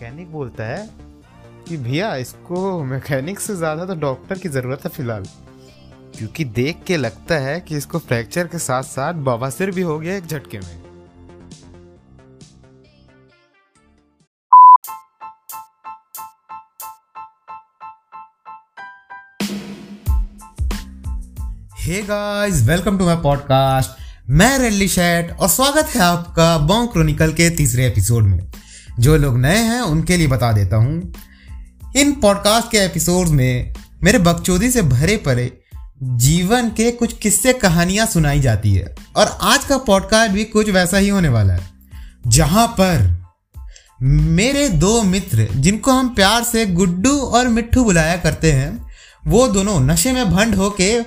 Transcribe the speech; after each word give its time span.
Mechanic 0.00 0.30
बोलता 0.32 0.64
है 0.64 0.88
कि 1.68 1.76
भैया, 1.76 2.14
इसको 2.16 2.82
मैकेनिक 2.84 3.40
से 3.40 3.54
ज़्यादा 3.56 3.84
तो 3.84 3.94
डॉक्टर 4.00 4.38
की 4.38 4.48
ज़रूरत 4.48 4.84
है 4.84 4.90
फ़िलहाल। 4.90 5.24
क्योंकि 6.18 6.44
देख 6.58 6.82
के 6.86 6.96
लगता 6.96 7.34
है 7.38 7.58
कि 7.60 7.76
इसको 7.76 7.98
फ्रैक्चर 7.98 8.46
के 8.46 8.58
साथ 8.58 8.82
साथ 8.82 9.14
बवासीर 9.26 9.70
भी 9.70 9.82
हो 9.82 9.98
गया 9.98 10.16
एक 10.16 10.26
झटके 10.26 10.58
में। 10.58 10.76
Hey 21.78 22.02
guys 22.02 22.62
welcome 22.68 22.98
to 22.98 23.06
my 23.06 23.16
podcast 23.22 24.30
मैं 24.30 24.58
रेडली 24.58 24.88
शेट 24.88 25.30
और 25.32 25.48
स्वागत 25.48 25.94
है 25.94 26.00
आपका 26.02 26.56
बॉन्ग 26.66 26.92
क्रॉनिकल 26.92 27.32
के 27.32 27.50
तीसरे 27.56 27.86
एपिसोड 27.86 28.24
में। 28.24 28.47
जो 29.00 29.16
लोग 29.16 29.38
नए 29.38 29.58
हैं, 29.58 29.80
उनके 29.80 30.16
लिए 30.16 30.26
बता 30.26 30.52
देता 30.52 30.76
हूँ। 30.76 31.12
इन 31.96 32.12
पॉडकास्ट 32.12 32.70
के 32.70 32.78
एपिसोड 32.78 33.28
में 33.28 33.74
मेरे 34.02 34.18
बकचोदी 34.18 34.70
से 34.70 34.82
भरे 34.82 35.16
पड़े 35.16 35.60
जीवन 36.02 36.68
के 36.68 36.90
कुछ 36.90 37.12
किस्से 37.18 37.52
कहानियाँ 37.52 38.06
सुनाई 38.06 38.40
जाती 38.40 38.74
है। 38.74 38.94
और 39.16 39.38
आज 39.42 39.64
का 39.64 39.78
पॉडकास्ट 39.78 40.32
भी 40.32 40.44
कुछ 40.44 40.70
वैसा 40.70 40.98
ही 40.98 41.08
होने 41.08 41.28
वाला 41.28 41.54
है, 41.54 41.68
जहाँ 42.26 42.66
पर 42.66 43.16
मेरे 44.02 44.68
दो 44.68 45.02
मित्र, 45.02 45.48
जिनको 45.54 45.92
हम 45.92 46.08
प्यार 46.08 46.42
से 46.42 46.66
गुड्डू 46.66 47.18
और 47.18 47.48
मिट्टू 47.48 47.84
बुलाया 47.84 48.16
करते 48.16 48.52
हैं, 48.52 48.86
वो 49.26 49.48
दोनों 49.48 49.80
नशे 49.80 50.12
में 50.12 50.30
भंड 50.30 50.54
होके 50.54 51.00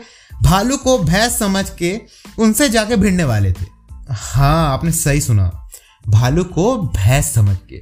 भालू 0.44 0.78
को 0.78 0.98
भैंस 1.00 1.40
समझ 1.40 1.70
के 1.70 2.00
उनसे 2.40 2.70
जाके 2.70 2.96
भिड़ने 2.96 3.24
वाले 3.24 3.52
थे। 3.52 3.66
हाँ 4.10 4.74
आपने 4.74 4.92
सही 4.92 5.22
सुना। 5.22 5.61
भालू 6.10 6.44
को 6.44 6.76
भैंस 6.78 7.34
समझ 7.34 7.58
के। 7.70 7.82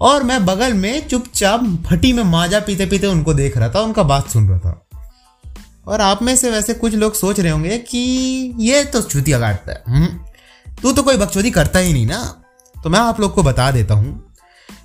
और 0.00 0.22
मैं 0.22 0.44
बगल 0.46 0.74
में 0.74 1.08
चुपचाप 1.08 1.84
फटी 1.86 2.12
में 2.12 2.22
माजा 2.22 2.60
पीते 2.60 2.86
पीते 2.86 3.06
उनको 3.06 3.34
देख 3.34 3.56
रहा 3.56 3.68
था 3.68 3.80
उनका 3.80 4.02
बात 4.02 4.28
सुन 4.28 4.48
रहा 4.48 4.58
था। 4.58 4.84
और 5.86 6.00
आप 6.00 6.22
में 6.22 6.36
से 6.36 6.50
वैसे 6.50 6.74
कुछ 6.74 6.94
लोग 6.94 7.14
सोच 7.14 7.40
रहे 7.40 7.52
होंगे 7.52 7.78
कि 7.78 7.98
ये 8.58 8.84
तो 8.84 9.02
चूतिया 9.02 9.38
काटता 9.40 9.72
है। 9.72 9.82
हम्म, 9.88 10.18
तू 10.82 10.92
तो 10.92 11.02
कोई 11.02 11.16
बकचोदी 11.16 11.50
करता 11.50 11.78
ही 11.78 11.92
नहीं 11.92 12.06
ना। 12.06 12.42
तो 12.74 12.90
मैं 12.90 12.98
आप 12.98 13.20
लोग 13.20 13.34
को 13.34 13.42
बता 13.42 13.70
देता 13.70 13.94
हूँ 13.94 14.34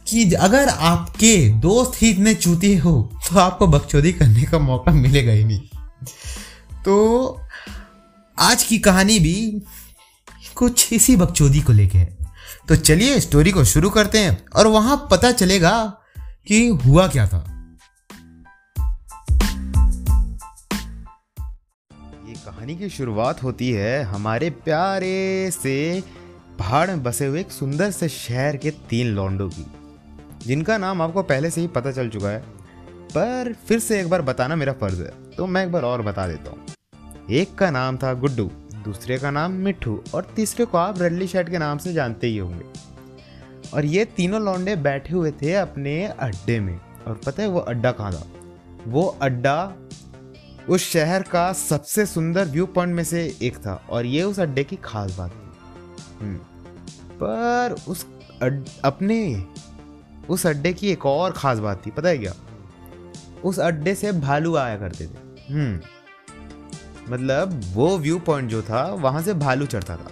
कि 0.07 0.31
अगर 0.33 0.69
आपके 0.69 1.49
दोस्त 1.49 2.01
ही 2.01 2.09
इतने 2.09 2.33
चूती 2.33 2.75
हो 2.77 3.11
तो 3.29 3.39
आपको 3.39 3.67
बकचोदी 3.67 4.11
करने 4.13 4.43
का 4.43 4.59
मौका 4.59 4.91
मिलेगा 4.91 5.31
ही 5.31 5.43
नहीं। 5.43 5.61
तो 6.85 7.39
आज 8.37 8.63
की 8.63 8.79
कहानी 8.79 9.19
भी 9.19 9.61
कुछ 10.55 10.93
इसी 10.93 11.15
बकचोदी 11.15 11.61
को 11.61 11.73
लेके 11.73 11.97
है। 11.97 12.17
तो 12.67 12.75
चलिए 12.75 13.19
स्टोरी 13.19 13.51
को 13.51 13.63
शुरू 13.63 13.89
करते 13.89 14.17
हैं 14.17 14.45
और 14.55 14.67
वहाँ 14.67 14.95
पता 15.11 15.31
चलेगा 15.31 15.71
कि 16.47 16.67
हुआ 16.85 17.07
क्या 17.07 17.27
था। 17.27 17.37
ये 22.27 22.33
कहानी 22.35 22.75
की 22.75 22.89
शुरुआत 22.89 23.43
होती 23.43 23.71
है 23.71 24.03
हमारे 24.03 24.49
प्यारे 24.49 25.51
से 25.53 26.03
पहाड़ 26.59 26.87
में 26.89 27.03
बसे 27.03 27.25
हुए 27.25 27.39
एक 27.39 27.51
सुंदर 27.51 27.91
से 27.91 28.09
शहर 28.09 28.57
के 28.57 28.71
तीन 28.89 29.07
लौंडों 29.07 29.49
की, 29.49 29.65
जिनका 30.45 30.77
नाम 30.77 31.01
आपको 31.01 31.23
पहले 31.23 31.49
से 31.49 31.61
ही 31.61 31.67
पता 31.67 31.91
चल 31.91 32.09
चुका 32.09 32.29
है। 32.29 32.39
पर 33.11 33.53
फिर 33.67 33.79
से 33.79 33.99
एक 34.01 34.09
बार 34.09 34.21
बताना 34.21 34.55
मेरा 34.55 34.73
फ़र्ज़ 34.73 35.01
है 35.01 35.11
तो 35.37 35.47
मैं 35.47 35.65
एक 35.65 35.71
बार 35.71 35.83
और 35.83 36.01
बता 36.01 36.27
देता 36.27 36.51
हूँ। 36.51 36.65
एक 37.31 37.55
का 37.55 37.69
नाम 37.71 37.97
था 37.97 38.13
गुड्डू। 38.13 38.49
दूसरे 38.83 39.17
का 39.17 39.31
नाम 39.31 39.51
मिठू 39.51 40.03
और 40.15 40.33
तीसरे 40.35 40.65
को 40.65 40.77
आप 40.77 41.01
रेडली 41.01 41.27
शर्ट 41.27 41.49
के 41.49 41.57
नाम 41.57 41.77
से 41.77 41.93
जानते 41.93 42.27
ही 42.27 42.37
होंगे। 42.37 42.65
और 43.73 43.85
ये 43.85 44.05
तीनों 44.05 44.41
लौंडे 44.41 44.75
बैठे 44.75 45.13
हुए 45.13 45.31
थे 45.31 45.53
अपने 45.53 46.07
अड्डे 46.07 46.59
में। 46.59 46.79
और 47.07 47.21
पता 47.25 47.43
है 47.43 47.49
वो 47.49 47.59
अड्डा 47.59 47.91
कहाँ 47.91 48.13
था? 48.13 48.27
वो 48.87 49.17
अड्डा 49.21 49.73
उस 50.69 50.89
शहर 50.89 51.21
का 51.21 51.53
सबसे 51.53 52.05
सुंदर 52.05 52.45
व्यू 52.45 52.65
पॉइंट 52.65 52.95
में 52.95 53.03
से 53.03 53.37
एक 53.41 53.57
था। 53.57 53.85
और 53.89 54.05
ये 54.05 54.23
उस 54.23 54.39
अड्डे 54.39 54.63
की 54.63 54.75
खास 54.75 55.17
बात 55.17 55.31
थी। 55.31 55.51
हम्म, 56.25 56.37
पर 57.23 57.75
उस 57.87 58.07
अड, 58.41 58.63
अपने 58.85 59.45
उस 60.29 60.47
अड्डे 60.47 60.73
की 60.73 60.91
एक 60.91 61.05
और 61.05 61.31
खास 61.31 61.57
बात 61.57 61.85
थी। 61.85 61.91
पता 61.91 62.09
है 62.09 62.17
क्या? 62.17 62.33
उस 63.43 63.59
अड्डे 63.59 63.95
से 63.95 64.11
भालू 64.11 64.55
आया 64.55 64.77
करते 64.77 65.07
थे। 65.07 65.53
हम्म। 65.53 65.79
मतलब 67.09 67.61
वो 67.73 67.97
व्यू 67.97 68.19
पॉइंट 68.19 68.49
जो 68.49 68.61
था, 68.61 68.83
वहाँ 68.93 69.21
से 69.21 69.33
भालू 69.33 69.65
चढ़ता 69.65 69.95
था। 69.95 70.11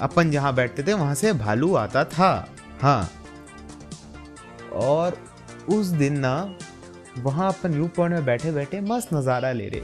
अपन 0.00 0.30
जहाँ 0.30 0.54
बैठते 0.54 0.82
थे, 0.82 0.92
वहाँ 0.92 1.14
से 1.14 1.32
भालू 1.32 1.74
आता 1.74 2.04
था। 2.04 2.48
हाँ। 2.82 3.10
और 4.72 5.16
उस 5.68 5.86
दिन 5.86 6.18
ना, 6.18 6.56
वहाँ 7.18 7.48
अपन 7.48 7.72
व्यू 7.72 7.86
पॉइंट 7.86 8.14
में 8.14 8.24
बैठे 8.24 8.52
बैठे 8.52 8.80
मस्त 8.80 9.14
नज़ारा 9.14 9.52
ले 9.52 9.68
रहे। 9.68 9.80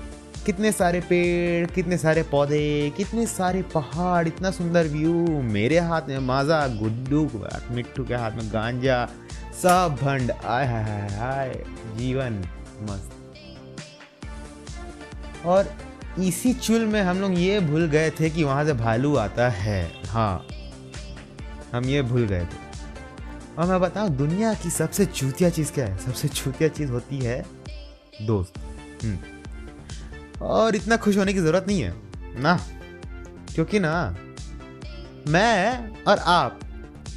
कितने 0.47 0.73
सारे 0.73 1.01
पेड़, 1.01 1.67
कितने 1.67 1.99
सारे 1.99 2.23
पौधे, 2.23 2.93
कितने 2.97 3.27
सारे 3.27 3.63
पहाड़, 3.75 4.27
इतना 4.29 4.51
सुंदर 4.51 4.87
व्यू 4.87 5.43
मेरे 5.43 5.79
हाथ 5.79 6.09
में 6.09 6.19
माजा, 6.19 6.67
गुड्डू 6.69 7.31
मिट्टू 7.71 8.05
के 8.05 8.15
हाथ 8.15 8.31
में 8.31 8.49
गांजा, 8.53 9.07
सब 9.63 9.97
भंड। 10.03 10.31
आय 10.31 10.67
हाय 10.67 11.09
हाय, 11.11 11.65
जीवन 11.97 12.43
मस्त। 12.83 13.11
और 15.47 15.73
इसी 16.19 16.53
चुल 16.55 16.87
में 16.87 17.03
हम 17.03 17.21
लोग 17.21 17.39
ये 17.39 17.61
भूल 17.61 17.87
गए 17.87 18.11
थे 18.11 18.31
कि 18.31 18.45
वहाँ 18.45 18.65
से 18.65 18.73
भालू 18.73 19.17
आता 19.17 19.49
है। 19.49 19.93
हाँ 20.07 20.47
हम 21.73 21.85
ये 21.85 22.03
भूल 22.03 22.27
गए 22.27 22.45
थे। 22.45 22.63
और 23.59 23.67
मैं 23.67 23.81
बताऊँ, 23.81 24.11
दुनिया 24.11 24.55
की 24.55 24.71
सबसे 24.71 25.07
चूतिया 25.07 25.51
चीज़ 25.51 25.73
क्या 25.73 25.87
है? 25.87 25.99
सबसे 25.99 26.29
चूतिया 26.29 26.69
चीज़ 26.69 26.91
होती 26.91 27.19
है 27.19 27.47
दोस्त। 28.23 28.59
हम्म। 29.05 29.19
और 30.43 30.77
इतना 30.77 30.97
खुश 30.97 31.17
होने 31.17 31.33
की 31.33 31.39
ज़रूरत 31.39 31.65
नहीं 31.69 31.83
है, 31.83 31.95
ना? 32.41 32.67
क्योंकि 33.55 33.81
ना, 33.81 34.17
मैं 35.29 35.89
और 36.03 36.19
आप, 36.19 36.61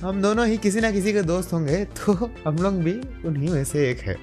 हम 0.02 0.22
दोनों 0.22 0.48
ही 0.48 0.58
किसी 0.58 0.80
ना 0.80 0.92
किसी 0.92 1.14
के 1.14 1.22
दोस्त 1.22 1.54
होंगे 1.54 1.86
तो 1.86 2.14
हम 2.48 2.56
लोग 2.56 2.74
भी 2.74 3.28
उन्हीं 3.28 3.50
में 3.50 3.64
से 3.66 3.92
एक 3.92 4.00
है। 4.00 4.14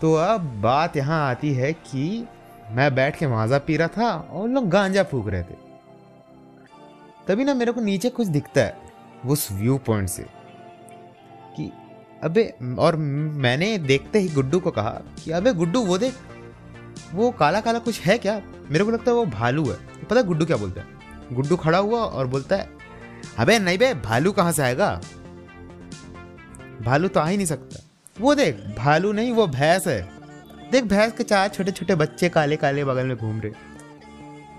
तो 0.00 0.14
अब 0.14 0.40
बात 0.60 0.96
यहाँ 0.96 1.30
आती 1.30 1.52
है 1.54 1.72
कि 1.72 2.26
मैं 2.70 2.94
बैठ 2.94 3.18
के 3.18 3.26
माजा 3.26 3.58
पी 3.58 3.76
रहा 3.76 3.88
था 3.88 4.10
और 4.32 4.48
लोग 4.48 4.68
गांजा 4.68 5.02
फूक 5.02 5.28
रहे 5.28 5.42
थे। 5.42 5.56
तभी 7.28 7.44
ना 7.44 7.54
मेरे 7.54 7.72
को 7.72 7.80
नीचे 7.80 8.08
कुछ 8.10 8.26
दिखता 8.26 8.60
है, 8.60 8.76
उस 9.26 9.48
व्यू 9.52 9.78
पॉइंट 9.78 10.08
से, 10.08 10.22
कि 11.56 11.70
अबे, 12.24 12.54
और 12.78 12.96
मैंने 12.96 13.76
देखते 13.78 14.18
ही 14.18 14.28
गुड्डू 14.28 14.60
को 14.60 14.70
कहा 14.70 14.90
कि 15.24 15.30
अबे 15.30 15.52
गुड्डू, 15.52 15.80
वो 15.80 15.98
देख, 15.98 16.14
वो 17.12 17.30
काला 17.30 17.60
काला 17.60 17.78
कुछ 17.78 18.00
है 18.00 18.18
क्या? 18.18 18.40
मेरे 18.70 18.84
को 18.84 18.90
लगता 18.90 19.10
है 19.10 19.16
वो 19.16 19.24
भालू 19.26 19.64
है। 19.64 19.76
पता 20.00 20.16
है 20.16 20.22
गुड्डू 20.22 20.46
क्या 20.46 20.56
बोलता 20.56 20.80
है? 20.80 20.86
गुड्डू 21.32 21.56
खड़ा 21.56 21.78
हुआ 21.78 22.00
और 22.00 22.26
बोलता 22.26 22.56
है, 22.56 22.68
अबे 23.38 23.58
नहीं 23.58 23.78
बे, 23.78 23.92
भालू 23.94 24.32
कहाँ 24.32 24.52
से 24.52 24.62
आएगा? 24.62 25.00
भालू 26.82 27.08
तो 27.08 27.20
आ 27.20 27.26
ही 27.26 27.36
नहीं 27.36 27.46
सकता। 27.46 27.82
वो 28.20 28.34
देख, 28.34 28.56
भालू 28.78 29.12
नहीं, 29.12 29.32
वो 29.32 29.46
भैंस 29.46 29.86
है। 29.86 30.13
देख, 30.74 30.84
भैंस 30.84 31.12
के 31.12 31.24
चार 31.24 31.48
छोटे 31.48 31.70
छोटे 31.70 31.94
बच्चे 31.94 32.28
काले 32.28 32.56
काले 32.56 32.84
बगल 32.84 33.06
में 33.06 33.16
घूम 33.16 33.40
रहे। 33.40 33.50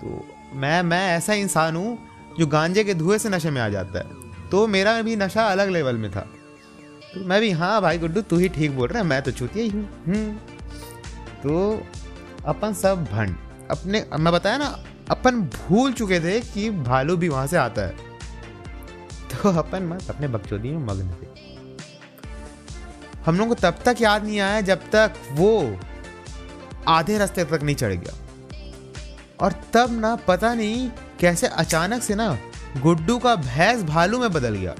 तो 0.00 0.28
मैं 0.52 0.82
मैं 0.82 1.08
ऐसा 1.08 1.32
इंसान 1.32 1.76
हूँ 1.76 1.98
जो 2.38 2.46
गांजे 2.46 2.84
के 2.84 2.94
धुएँ 2.94 3.18
से 3.18 3.28
नशे 3.28 3.50
में 3.50 3.62
आ 3.62 3.68
जाता 3.68 3.98
है। 3.98 4.06
तो 4.50 4.66
मेरा 4.66 5.02
भी 5.02 5.16
नशा 5.16 5.44
अलग 5.44 5.68
लेवल 5.68 5.96
में 5.96 6.10
था। 6.10 6.20
तो 7.14 7.24
मैं 7.24 7.40
भी 7.40 7.50
हाँ 7.50 7.82
भाई 7.82 7.98
गुड्डू, 7.98 8.22
तू 8.22 8.36
ही 8.36 8.48
ठीक 8.48 8.76
बोल 8.76 8.88
रहा 8.88 9.02
है, 9.02 9.08
मैं 9.08 9.22
तो 9.22 9.30
चूतिया 9.30 9.64
ही 9.64 9.70
हूँ। 9.70 10.04
हम्म। 10.06 10.32
तो 11.42 11.82
अपन 12.46 12.72
सब 12.72 13.04
भंड। 13.04 13.36
अपने, 13.70 14.06
मैं 14.18 14.32
बताया 14.32 14.58
ना, 14.58 14.84
अपन 15.10 15.40
भूल 15.40 15.92
चुके 15.92 16.20
थे 16.20 16.40
कि 16.40 16.70
भालू 16.70 17.16
भी 17.16 17.28
वहाँ 17.28 17.46
से 17.46 17.56
आता 17.56 17.82
है। 17.82 17.96
तो 19.32 19.58
अपन 19.58 19.82
मत 19.82 20.10
अपने 20.10 20.28
बकचोदी 20.28 20.70
में 20.70 20.86
मग्न 20.86 21.10
थे। 21.10 21.26
हम 23.26 23.38
लोग 23.38 23.48
को 23.48 23.54
तब 23.54 23.78
तक 23.84 23.96
याद 24.00 24.24
नहीं 24.24 24.40
आया 24.40 24.60
जब 24.60 24.90
तक 24.90 25.12
वो 25.32 25.80
आधे 26.88 27.18
रास्ते 27.18 27.44
तक 27.44 27.62
नहीं 27.62 27.76
चढ़ 27.76 27.92
गया। 27.92 28.14
और 29.40 29.52
तब 29.72 30.00
ना 30.00 30.16
पता 30.16 30.54
नहीं 30.54 30.90
कैसे 31.20 31.46
अचानक 31.46 32.02
से 32.02 32.14
ना 32.14 32.38
गुड्डू 32.82 33.18
का 33.18 33.36
भैंस 33.36 33.82
भालू 33.82 34.18
में 34.18 34.32
बदल 34.32 34.54
गया। 34.54 34.74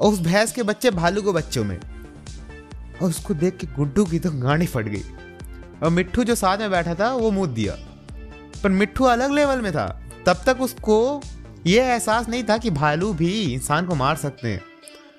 और 0.00 0.12
उस 0.12 0.20
भैंस 0.20 0.52
के 0.52 0.62
बच्चे 0.62 0.90
भालू 0.90 1.22
के 1.22 1.32
बच्चों 1.32 1.64
में। 1.64 1.78
और 3.02 3.08
उसको 3.08 3.34
देख 3.34 3.56
के 3.56 3.66
गुड्डू 3.66 4.04
की 4.04 4.18
तो 4.18 4.30
गाड़ी 4.30 4.66
फट 4.66 4.84
गई। 4.84 5.02
और 5.82 5.88
मिट्टू 5.88 6.24
जो 6.24 6.34
साथ 6.34 6.58
में 6.58 6.70
बैठा 6.70 6.94
था, 6.94 7.12
वो 7.12 7.30
मुँह 7.30 7.46
दिया। 7.46 7.76
पर 8.62 8.68
मिट्टू 8.68 9.04
अलग 9.04 9.30
लेवल 9.30 9.60
में 9.60 9.72
था। 9.72 10.02
तब 10.26 10.42
तक 10.46 10.60
उसको 10.60 11.22
ये 11.66 11.80
एहसास 11.80 12.28
नहीं 12.28 12.44
था 12.44 12.58
कि 12.58 12.70
भालू 12.70 13.12
भी 13.12 13.54
इंसान 13.54 13.86
को 13.86 13.94
मार 13.94 14.16
सकते 14.16 14.48
हैं। 14.48 14.62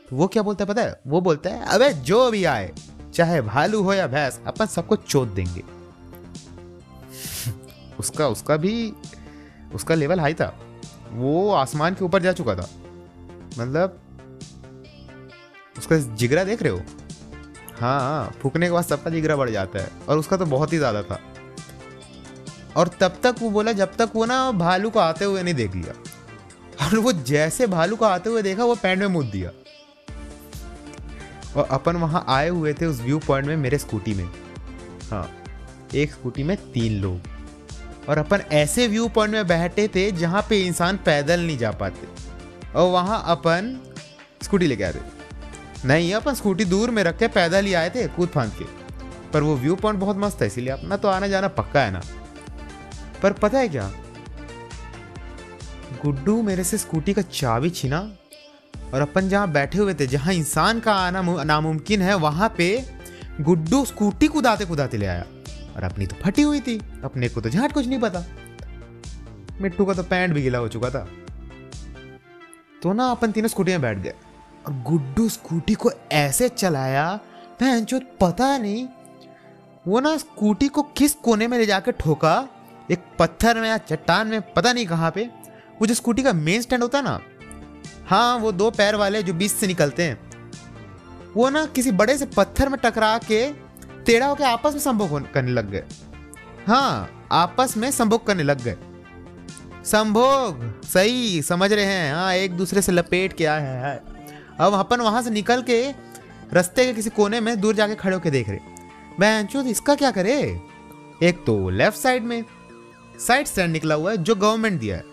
तो 0.10 0.16
वो 0.16 0.28
क्या 0.28 0.44
बोलता 0.44 0.64
है 0.64 0.68
पता 0.68 0.82
है? 0.82 1.02
वो 1.08 1.22
बोलता 1.22 1.50
है, 1.50 1.66
अबे 1.66 1.90
जो 1.90 2.32
भी 2.32 2.46
आए, 2.46 2.72
चाहे 3.14 3.42
भालू 3.42 3.84
हो 3.84 3.94
या 3.94 4.08
भैंस, 4.08 4.40
अपन 4.48 4.66
सबको 4.66 4.96
चोट 4.96 5.28
देंगे। 5.28 5.83
उसका 8.00 8.28
उसका 8.28 8.58
भी, 8.58 8.94
उसका 9.74 9.96
लेवल 9.96 10.20
हाई 10.20 10.34
था। 10.34 10.54
वो 11.12 11.52
आसमान 11.52 11.94
के 11.94 12.06
ऊपर 12.06 12.22
जा 12.22 12.32
चुका 12.34 12.56
था। 12.56 12.68
मतलब 13.60 14.00
उसका 15.78 15.98
जिगरा 15.98 16.44
देख 16.44 16.62
रहे 16.64 16.72
हो? 16.72 16.82
हाँ 17.80 18.00
हाँ 18.00 18.32
फूकने 18.42 18.66
के 18.66 18.72
बाद 18.72 18.84
सबका 18.84 19.10
जिगरा 19.10 19.36
बढ़ 19.36 19.50
जाता 19.50 19.80
है 19.80 19.90
और 20.10 20.18
उसका 20.18 20.38
तो 20.38 20.46
बहुत 20.46 20.74
ही 20.74 20.78
ज़्यादा 20.78 21.02
था। 21.04 21.20
और 22.78 22.88
तब 23.00 23.18
तक 23.24 23.36
वो 23.42 23.50
बोला, 23.50 23.72
जब 23.72 23.96
तक 23.96 24.12
वो 24.16 24.26
ना 24.26 24.52
भालू 24.52 24.90
को 24.90 25.00
आते 25.00 25.26
हुए 25.26 25.44
नहीं 25.44 25.54
देख 25.54 25.76
लिया। 25.76 25.94
और 26.86 26.98
वो 26.98 27.12
जैसे 27.12 27.68
भालू 27.68 27.96
को 27.96 28.06
आते 28.06 28.30
हुए 28.30 28.42
देखा, 28.42 28.64
वो 28.66 28.76
पैंट 28.76 29.00
में 29.00 29.08
मुद 29.08 29.26
दिया। 29.26 29.52
और 31.56 31.68
अपन 31.72 31.96
वहाँ 31.96 32.26
आए 32.30 32.50
हुए 32.50 32.74
थे 32.74 32.86
उस 32.86 33.02
व्यू 33.02 33.20
पॉइंट 33.20 33.48
में 33.48 33.56
मेरे 33.58 33.78
स्कूटी 33.78 34.14
में। 34.14 34.26
हाँ 35.12 35.30
एक 35.96 36.12
स्कूटी 36.12 36.44
में 36.44 36.56
तीन 36.72 37.02
लोग। 37.02 37.28
और 38.10 38.18
अपन 38.18 38.42
ऐसे 38.52 38.88
व्यू 38.88 39.08
पॉइंट 39.08 39.34
में 39.34 39.48
बैठे 39.48 39.88
थे 39.88 40.12
जहाँ 40.12 40.46
पे 40.50 40.60
इंसान 40.62 40.98
पैदल 40.98 41.40
नहीं 41.40 41.58
जा 41.58 41.72
पाते। 41.72 42.08
और 42.74 42.92
वहाँ 42.92 43.24
अपन 43.28 43.80
स्कूटी 44.44 44.68
लेके 44.68 44.92
थे। 44.92 45.00
नहीं, 45.86 46.14
अपन 46.14 46.34
स्कूटी 46.34 46.66
दूर 46.66 46.92
में 46.92 47.04
रख 47.04 47.18
के 47.18 47.28
पैदल 47.28 47.66
ही 47.66 47.74
आए 47.74 47.90
थे 47.90 48.08
कूद 48.08 48.30
फांद 48.30 48.52
के। 48.52 48.66
पर 49.32 49.42
वो 49.42 49.56
व्यू 49.56 49.76
पॉइंट 49.76 50.00
बहुत 50.00 50.18
मस्त 50.18 50.42
है 50.42 50.48
इसीलिए 50.48 50.74
अपना 50.74 50.98
तो 50.98 51.08
आना 51.08 51.28
जाना 51.28 51.48
पक्का 51.48 51.82
है 51.82 51.92
ना। 51.92 52.02
पर 53.24 53.34
पता 53.34 53.60
है 53.60 53.70
क्या? 53.70 53.92
गुड्डू 56.06 56.42
मेरे 56.42 56.64
से 56.64 56.78
स्कूटी 56.78 57.14
का 57.14 57.22
चाबी 57.22 57.70
छीना 57.70 58.00
और 58.94 59.02
अपन 59.02 59.30
जहाँ 59.30 59.52
बैठे 59.52 59.78
हुए 59.78 59.94
थे, 59.94 60.08
जहाँ 60.08 60.34
इंसान 60.34 60.80
का 60.80 60.94
आना 60.94 61.44
नामुमकिन 61.44 62.02
है, 62.02 62.16
वहाँ 62.16 62.54
पे 62.58 62.86
गुड्डू 63.42 63.86
स्कूटी 63.86 64.28
कुदाते 64.28 64.66
कुदाते 64.66 64.98
ले 64.98 65.06
आया। 65.06 65.26
और 65.76 65.84
अपनी 65.84 66.08
तो 66.08 66.16
फटी 66.16 66.42
हुई 66.42 66.60
थी। 66.60 66.78
अपने 67.04 67.30
को 67.30 67.42
तो 67.42 67.50
झाट 67.50 67.72
कुछ 67.72 67.88
नहीं 67.88 68.00
पता। 68.00 68.24
मिट्टू 69.62 69.86
का 69.86 69.94
तो 69.94 70.04
पैंट 70.04 70.34
भी 70.34 70.42
गिला 70.42 70.60
हो 70.60 70.68
चुका 70.68 70.90
था। 70.90 71.08
तो 72.84 72.94
ना 72.94 73.06
अपन 73.08 73.32
तीनों 73.32 73.48
स्कूटी 73.48 73.72
में 73.72 73.82
बैठ 73.82 73.98
गए। 73.98 74.14
और 74.68 74.74
गुड्डू 74.82 75.28
स्कूटी 75.30 75.74
को 75.74 75.92
ऐसे 76.12 76.50
चलाया 76.50 77.20
भैन 77.60 77.86
पता 78.22 78.58
नहीं, 78.58 78.88
वो 79.88 80.00
ना 80.00 80.16
स्कूटी 80.18 80.68
को 80.68 80.82
किस 80.98 81.14
कोने 81.16 81.48
में 81.48 81.58
ले 81.58 81.66
जाकर 81.66 81.92
ठोका, 81.92 82.48
एक 82.92 83.04
पत्थर 83.20 83.60
में 83.62 83.68
या 83.70 83.78
चट्टान 83.78 84.28
में, 84.28 84.42
पता 84.54 84.74
नहीं 84.74 84.86
कहाँ 84.86 85.12
पे। 85.12 85.30
वो 85.82 85.88
जो 85.88 85.94
स्कूटी 85.94 86.24
का 86.24 86.34
मेन 86.34 86.62
स्टैंड 86.62 86.82
होता 86.84 87.02
ना 87.02 87.20
हाँ 88.08 88.38
वो 88.38 88.52
दो 88.52 88.70
पैर 88.72 88.96
वाले 88.96 89.22
जो 89.24 89.34
बीच 89.34 89.52
से 89.52 89.68
निकलते 89.68 90.04
हैं, 90.04 90.18
वो 91.36 91.50
ना 91.50 91.66
किसी 91.66 91.92
बड़े 91.92 92.18
से 92.18 92.26
पत्थर 92.28 92.70
में 92.70 92.80
टकरा 92.84 93.18
के 93.18 93.48
टेढ़ा 94.06 94.28
होकर 94.28 94.44
आपस 94.44 94.74
में 94.74 94.80
संभोग 94.80 95.32
करने 95.34 95.52
लग 95.52 95.70
गए। 95.72 95.84
हाँ 96.68 97.28
आपस 97.32 97.76
में 97.78 97.90
संभोग 97.92 98.26
करने 98.28 98.44
लग 98.44 98.64
गए। 98.64 98.76
संभोग, 99.86 100.84
सही, 100.84 101.42
समझ 101.42 101.72
रहे 101.74 101.86
हैं। 101.86 102.14
हाँ 102.14 102.34
एक 102.34 102.58
दूसरे 102.58 102.82
से 102.82 102.92
लपेट 102.92 103.34
के 103.34 103.46
आए 103.46 103.62
हैं 103.62 104.00
अब 104.58 104.74
अपन 104.74 105.02
वहाँ 105.02 105.22
से 105.22 105.30
निकल 105.30 105.62
के 105.62 105.84
रस्ते 106.54 106.86
के 106.86 106.94
किसी 106.94 107.10
कोने 107.10 107.40
में 107.40 107.60
दूर 107.62 107.76
जाके 107.76 107.96
खड़े 107.96 108.14
होके 108.14 108.32
देख 108.32 108.50
रहे। 108.50 108.60
मैं 109.20 109.64
इसका 109.64 109.96
क्या 109.96 110.12
करे? 110.12 110.36
एक 111.24 111.44
तो 111.46 111.70
लेफ़्ट 111.70 111.98
साइड 111.98 112.24
में 112.24 112.44
साइड 113.20 113.48
स्टैंड 113.48 113.72
निकला 113.72 113.96
हुआ 113.96 114.12
है, 114.12 114.18
जो 114.18 114.36
गवर्नमेंट 114.36 114.80
दिया 114.80 114.96
है। 114.98 115.04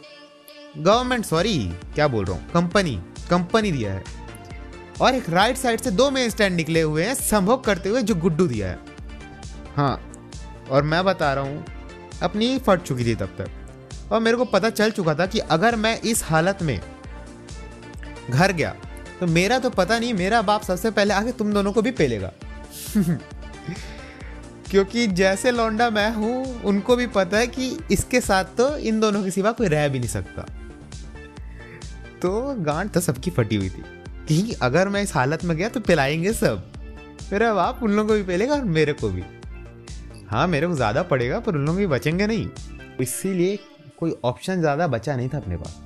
गवर्नमेंट 0.79 1.25
सॉरी 1.25 1.59
क्या 1.95 2.09
बोल 2.09 2.25
रहा 2.25 2.37
हूँ? 2.37 2.51
कंपनी 2.51 2.95
कंपनी 3.31 3.73
दिया 3.73 3.93
है। 3.93 4.03
और 5.00 5.14
एक 5.14 5.29
राइट 5.31 5.56
साइड 5.56 5.81
से 5.81 5.91
दो 5.91 6.11
मेन 6.11 6.31
स्टैंड 6.31 6.56
निकले 6.56 6.81
हुए 6.82 7.05
हैं 7.05 7.14
संभोग 7.14 7.64
करते 7.64 7.88
हुए 7.88 8.02
जो 8.02 8.14
गुड्डू 8.14 8.47
दिया 8.47 8.69
है। 8.69 8.79
हाँ 9.76 10.00
और 10.70 10.82
मैं 10.82 11.05
बता 11.05 11.32
रहा 11.35 11.44
हूँ, 11.44 11.64
अपनी 12.23 12.58
फट 12.58 12.82
चुकी 12.82 13.05
थी 13.05 13.14
तब 13.14 13.35
तक। 13.38 14.12
और 14.12 14.20
मेरे 14.20 14.37
को 14.37 14.44
पता 14.44 14.70
चल 14.70 14.91
चुका 14.91 15.14
था 15.14 15.26
कि 15.26 15.38
अगर 15.38 15.76
मैं 15.76 16.00
इस 16.02 16.25
हालत 16.25 16.62
में 16.62 16.81
घर 18.31 18.52
गया 18.52 18.75
तो 19.20 19.26
मेरा 19.26 19.58
तो 19.58 19.70
पता 19.70 19.99
नहीं, 19.99 20.14
मेरा 20.14 20.43
बाप 20.43 20.62
सबसे 20.62 20.91
पहले 20.91 21.14
आके 21.14 21.32
तुम 21.32 21.53
दोनों 21.53 21.73
को 21.73 21.82
भी 21.82 21.91
पेलेगा। 21.91 22.32
क्योंकि 24.70 25.06
जैसे 25.06 25.50
लौंडा 25.50 25.88
मैं 25.91 26.11
हूँ, 26.14 26.62
उनको 26.62 26.96
भी 26.96 27.06
पता 27.06 27.38
है 27.38 27.46
कि 27.46 27.79
इसके 27.91 28.20
साथ 28.20 28.44
तो 28.58 28.76
इन 28.79 29.00
दोनों 29.00 29.23
के 29.25 29.31
सिवा 29.31 29.53
कोई 29.53 29.69
रह 29.69 29.88
भी 29.88 29.99
नहीं 29.99 30.08
सकता। 30.08 30.43
तो 32.23 32.55
गांठ 32.64 32.91
तो 32.91 33.00
सबकी 33.00 33.31
फटी 33.31 33.56
हुई 33.56 33.69
थी। 33.70 33.82
कि 34.31 34.53
अगर 34.62 34.88
मैं 34.88 35.03
इस 35.03 35.15
हालत 35.15 35.44
में 35.44 35.56
गया 35.56 35.69
तो 35.69 35.81
पिलाएँगे 35.81 36.32
सब। 36.32 36.62
मेरा 37.32 37.53
बाप 37.55 37.82
उन 37.82 37.91
लोगों 37.91 38.09
को 38.09 38.15
भी 38.15 38.23
पिलेगा 38.23 38.55
और 38.55 38.65
मेरे 38.65 38.93
को 38.93 39.09
भी। 39.09 39.23
हाँ 40.29 40.47
मेरे 40.47 40.67
को 40.67 40.75
ज़्यादा 40.75 41.03
पड़ेगा, 41.03 41.38
पर 41.41 41.55
उन 41.55 41.67
लोग 41.67 41.77
भी 41.77 41.87
बचेंगे 41.87 42.27
नहीं। 42.27 42.49
इसीलिए 43.00 43.59
कोई 43.99 44.15
ऑप्शन 44.25 44.61
ज़्यादा 44.61 44.87
बचा 44.87 45.17
नहीं 45.17 45.29
था 45.29 45.38
अपने 45.38 45.56
पास। 45.56 45.81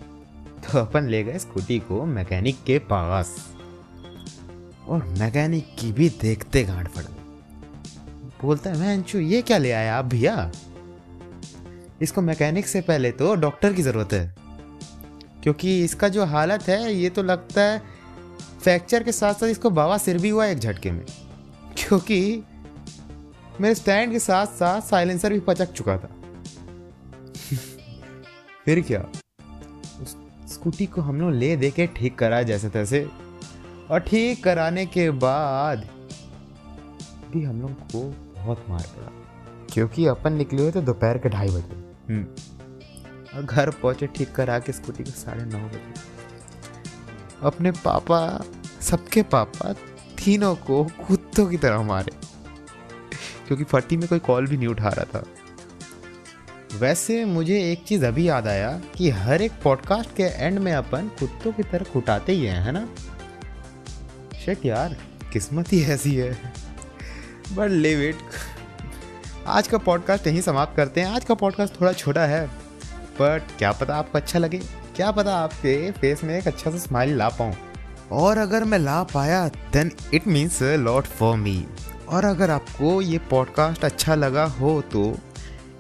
तो 0.65 0.79
अपन 0.79 1.05
ले 1.05 1.23
गए 1.25 1.39
स्कूटी 1.39 1.79
को 1.79 2.05
मैकेनिक 2.07 2.63
के 2.67 2.79
पास। 2.91 3.35
और 4.89 5.05
मैकेनिक 5.19 5.75
की 5.79 5.93
भी 5.93 6.09
देखते 6.21 6.63
गांठ 6.65 6.89
पड़ 6.89 7.03
गई 7.03 7.13
बोलता 8.43 8.71
है 8.71 8.79
मैं 8.79 9.21
ये 9.21 9.43
क्या 9.43 9.59
ले 9.59 9.73
आया 9.73 9.97
आप 9.97 10.05
भैया? 10.05 10.51
इसको 12.03 12.23
मैकेनिक 12.23 12.67
से 12.67 12.81
पहले 12.81 13.11
तो 13.13 13.35
डॉक्टर 13.37 13.73
की 13.73 13.83
ज़रूरत 13.83 14.13
है। 14.13 14.35
क्योंकि 15.43 15.83
इसका 15.85 16.09
जो 16.09 16.25
हालत 16.25 16.63
है, 16.63 16.95
ये 16.95 17.11
तो 17.11 17.23
लगता 17.23 17.63
है 17.63 17.94
फ्रैक्चर 18.63 19.03
के 19.03 19.13
साथ 19.13 19.35
साथ 19.35 19.49
इसको 19.49 19.71
बाबा 19.71 19.99
सिर 19.99 20.19
भी 20.19 20.29
हुआ 20.29 20.47
एक 20.47 20.59
झटके 20.59 20.91
में 20.91 21.05
क्योंकि 21.77 22.43
मेरे 23.61 23.75
स्टैंड 23.75 24.13
के 24.13 24.19
साथ 24.19 24.47
साथ 24.47 24.81
साइलेंसर 24.81 25.33
भी 25.33 25.41
पचक 25.41 25.73
चुका 25.73 25.97
था। 25.99 26.09
फिर 28.65 28.81
क्या? 28.81 29.01
उस 30.03 30.17
स्कूटी 30.55 30.87
को 30.87 31.01
हम 31.01 31.21
लोग 31.21 31.33
ले 31.33 31.57
दे 31.57 31.71
के 31.71 31.87
ठीक 31.87 32.19
करा 32.19 32.43
जैसे 32.43 32.69
तैसे 32.69 33.07
और 33.91 34.01
ठीक 34.01 34.43
कराने 34.45 34.87
के 34.87 35.11
बाद 35.11 35.87
भी 37.33 37.43
हम 37.43 37.61
लोग 37.63 37.71
को 37.93 38.03
बहुत 38.35 38.65
मार 38.69 38.87
पड़ा 38.97 39.11
क्योंकि 39.73 40.07
अपन 40.07 40.33
निकले 40.33 40.63
हुए 40.63 40.73
थे 40.73 40.81
दोपहर 40.81 41.19
के 41.19 41.29
ढाई 41.29 41.49
बजे। 41.49 41.83
हम्म। 42.09 42.25
और 43.37 43.43
घर 43.43 43.71
पहुँचे 43.71 44.07
ठीक 44.07 44.33
करा 44.33 44.59
के 44.59 44.73
स्कूटी 44.73 45.05
को 45.05 45.11
साढ़े 45.11 45.45
नौ 45.45 45.59
बजे। 45.59 46.14
अपने 47.45 47.71
पापा, 47.71 48.45
सबके 48.81 49.23
पापा 49.23 49.73
तीनों 50.25 50.55
को 50.55 50.85
कुत्तों 50.85 51.47
की 51.47 51.57
तरह 51.57 51.83
मारे। 51.83 52.13
क्योंकि 53.47 53.65
फटी 53.65 53.97
में 53.97 54.09
कोई 54.09 54.19
कॉल 54.19 54.47
भी 54.47 54.57
नहीं 54.57 54.69
उठा 54.69 54.89
रहा 54.89 55.05
था। 55.05 55.25
वैसे 56.79 57.25
मुझे 57.25 57.73
एक 57.73 57.85
चीज़ 57.85 58.07
अभी 58.07 58.29
याद 58.29 58.47
आया 58.47 58.81
कि 58.95 59.11
हर 59.11 59.43
एक 59.43 59.53
पॉडकास्ट 59.65 60.17
के 60.17 60.23
एंड 60.23 60.59
में 60.59 60.73
अपन 60.73 61.09
कुत्तों 61.09 61.53
की 61.53 61.63
तरह 61.63 61.85
कुटाते 61.93 62.33
ही 62.33 62.47
हैं, 62.47 62.61
है 62.61 62.73
ना? 62.73 62.89
शेट 64.45 64.67
यार, 64.67 64.97
किस्मत 65.33 65.73
ही 65.73 65.85
ऐसी 65.85 66.15
है। 66.15 66.53
बट 67.53 67.71
लिव 67.71 68.01
इट 68.01 68.19
आज 69.47 69.69
का 69.69 69.79
पॉडकास्ट 69.79 70.27
यहीं 70.27 70.41
समाप्त 70.41 70.77
करते 70.77 71.01
हैं। 71.01 71.09
आज 71.09 71.25
का 71.25 71.35
पॉडकास्ट 71.35 71.81
थोड़ा 71.81 71.93
छोटा 71.93 72.27
है 72.27 72.47
बट 73.21 73.43
क्या 73.59 73.73
पता 73.73 73.97
आपको 73.97 74.19
अच्छा 74.19 74.39
लगे। 74.39 74.61
क्या 74.97 75.11
पता 75.11 75.35
आपके 75.37 75.91
फेस 75.91 76.23
में 76.25 76.37
एक 76.39 76.47
अच्छा 76.49 76.71
सा 76.71 76.79
स्माइल 76.79 77.17
ला 77.17 77.29
पाऊँ। 77.29 77.55
और 78.13 78.39
अगर 78.39 78.65
मैं 78.65 78.79
ला 78.79 79.03
पाया 79.05 79.47
then 79.73 79.91
it 80.15 80.27
means 80.27 80.61
lot 80.63 81.07
for 81.11 81.37
me 81.37 81.65
और 82.09 82.25
अगर 82.25 82.51
आपको 82.51 83.01
ये 83.03 83.19
पॉडकास्ट 83.31 83.85
अच्छा 83.85 84.15
लगा 84.15 84.45
हो 84.59 84.81
तो 84.93 85.03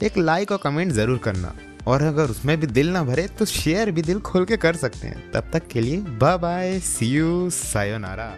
एक 0.03 0.19
लाइक 0.19 0.53
और 0.53 0.59
कमेंट 0.63 0.93
ज़रूर 0.93 1.19
करना। 1.19 1.55
और 1.87 2.03
अगर 2.03 2.31
उसमें 2.31 2.57
भी 2.61 2.67
दिल 2.67 2.91
ना 2.91 3.03
भरे 3.05 3.27
तो 3.39 3.45
शेयर 3.45 3.91
भी 3.91 4.03
दिल 4.03 4.21
खोल 4.21 4.45
के 4.45 4.57
कर 4.57 4.77
सकते 4.77 5.07
हैं। 5.07 5.31
तब 5.33 5.51
तक 5.53 5.67
के 5.69 5.81
लिए 5.81 5.97
bye 6.21 6.39
bye 6.39 6.79
see 6.81 7.07
you 7.07 7.51
sayonara 7.53 8.33